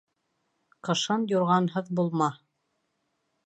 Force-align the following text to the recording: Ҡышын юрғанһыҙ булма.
Ҡышын 0.87 1.29
юрғанһыҙ 1.33 1.95
булма. 2.01 2.33